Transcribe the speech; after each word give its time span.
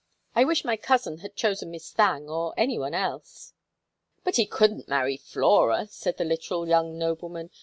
I 0.33 0.45
wish 0.45 0.65
my 0.65 0.77
cousin 0.77 1.19
had 1.19 1.35
chosen 1.35 1.69
Miss 1.69 1.91
Thangue 1.93 2.27
or 2.27 2.55
any 2.57 2.79
one 2.79 2.95
else." 2.95 3.53
"But 4.23 4.37
he 4.37 4.47
couldn't 4.47 4.87
marry 4.89 5.15
Flora," 5.15 5.85
said 5.91 6.17
the 6.17 6.25
literal 6.25 6.67
young 6.67 6.97
nobleman. 6.97 7.51